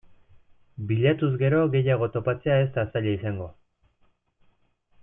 Bilatuz 0.91 1.29
gero 1.41 1.59
gehiago 1.75 2.09
topatzea 2.17 2.57
ez 2.63 2.67
da 2.79 2.89
zaila 2.95 3.17
izango. 3.21 3.55